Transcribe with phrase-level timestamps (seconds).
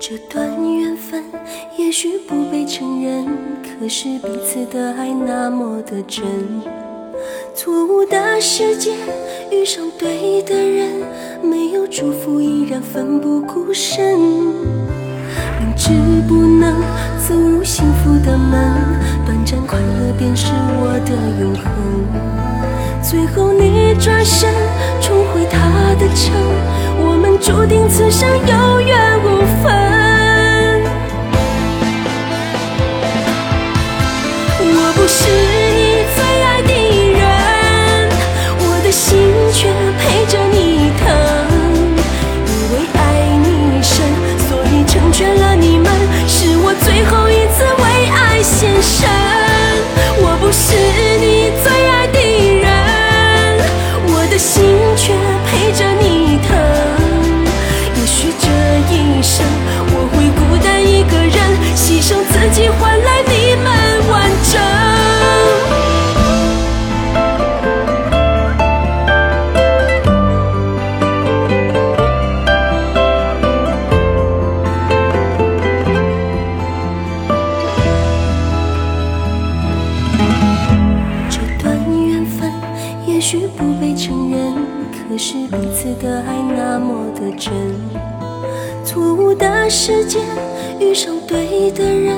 [0.00, 0.48] 这段
[0.78, 1.24] 缘分
[1.76, 3.26] 也许不被承认
[3.62, 6.24] 可是彼此的爱那么的真。
[7.52, 8.96] 错误的时间
[9.50, 11.02] 遇上对的人
[11.42, 14.16] 没有祝福依然奋不顾身。
[15.58, 15.90] 明知
[16.28, 16.80] 不能
[17.28, 18.74] 走入幸福的门
[19.26, 22.38] 短暂快乐便是我的永恒。
[23.02, 24.48] 最后你转身
[25.00, 26.32] 重回他的城
[27.00, 29.77] 我们注定此生有缘无分
[83.58, 84.54] 不被承认，
[84.92, 87.52] 可是彼此的爱那么的真。
[88.84, 90.22] 错误的时间
[90.78, 92.16] 遇上对的人，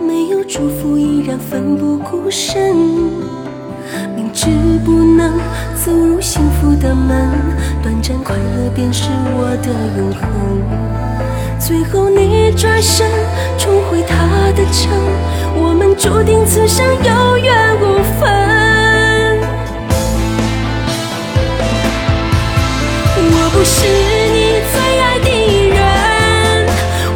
[0.00, 2.76] 没有祝福依然奋不顾身。
[4.14, 4.46] 明知
[4.84, 5.40] 不能
[5.74, 7.32] 走入幸福的门，
[7.82, 9.68] 短暂快乐便是我的
[9.98, 10.22] 永恒。
[11.58, 13.10] 最后你转身
[13.58, 14.92] 重回他的城，
[15.56, 18.35] 我们注定此生有缘无分。
[23.68, 23.84] 是
[24.32, 25.28] 你最爱的
[25.74, 25.76] 人，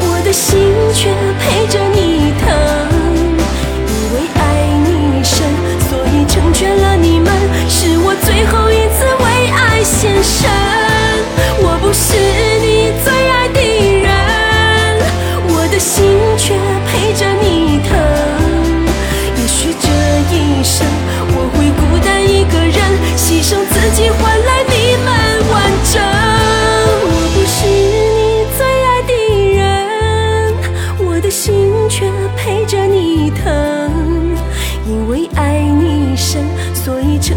[0.00, 2.44] 我的心却陪着你疼。
[3.87, 4.38] 因为爱
[4.84, 5.47] 你深，
[5.89, 7.31] 所以成全了你们，
[7.69, 10.59] 是我最后一次为爱献身。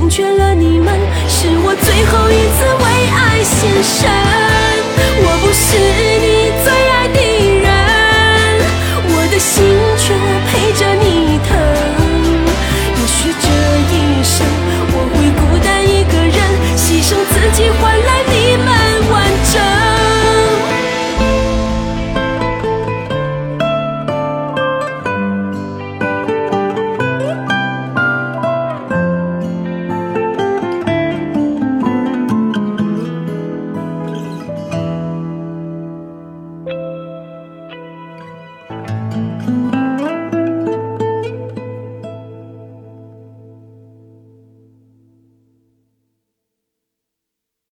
[0.03, 0.93] 成全了你们
[1.29, 4.03] 是我最后一次为爱献身。
[5.23, 5.79] 我不是
[6.19, 7.19] 你最爱的
[7.63, 7.65] 人
[9.07, 9.63] 我的心
[9.95, 10.11] 却
[10.43, 11.55] 陪着你疼。
[12.99, 13.47] 也许这
[13.95, 14.45] 一生
[14.91, 16.35] 我会孤单一个人
[16.75, 18.12] 牺牲自己换来